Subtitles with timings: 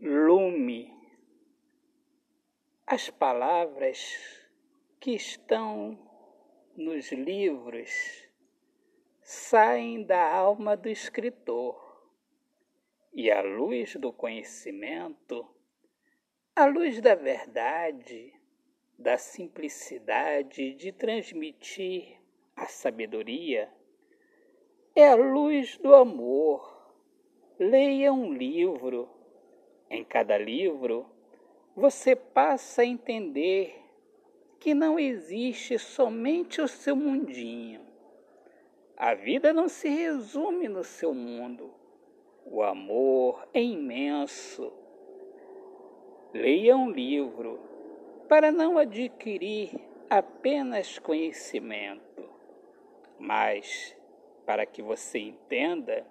[0.00, 0.96] lume.
[2.86, 4.48] As palavras
[5.00, 5.98] que estão
[6.76, 8.24] nos livros
[9.20, 11.84] saem da alma do escritor
[13.12, 15.46] e a luz do conhecimento,
[16.54, 18.32] a luz da verdade,
[18.96, 22.20] da simplicidade de transmitir
[22.54, 23.68] a sabedoria,
[24.94, 26.76] é a luz do amor.
[27.58, 29.17] Leia um livro
[29.90, 31.06] em cada livro,
[31.74, 33.84] você passa a entender
[34.58, 37.80] que não existe somente o seu mundinho.
[38.96, 41.72] A vida não se resume no seu mundo.
[42.44, 44.72] O amor é imenso.
[46.34, 47.60] Leia um livro
[48.28, 49.70] para não adquirir
[50.10, 52.28] apenas conhecimento,
[53.18, 53.96] mas
[54.44, 56.06] para que você entenda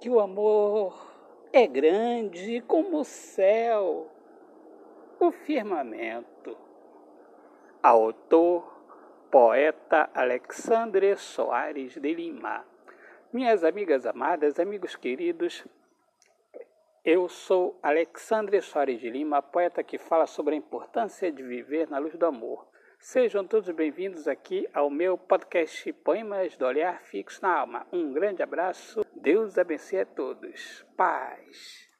[0.00, 1.13] que o amor
[1.54, 4.10] é grande como o céu,
[5.20, 6.58] o firmamento.
[7.80, 8.64] Autor,
[9.30, 12.66] poeta Alexandre Soares de Lima.
[13.32, 15.64] Minhas amigas amadas, amigos queridos,
[17.04, 21.98] eu sou Alexandre Soares de Lima, poeta que fala sobre a importância de viver na
[21.98, 22.66] luz do amor.
[22.98, 27.86] Sejam todos bem-vindos aqui ao meu podcast Poemas do Olhar Fixo na Alma.
[27.92, 30.84] Um grande abraço, Deus abençoe a todos.
[30.98, 31.93] Paz.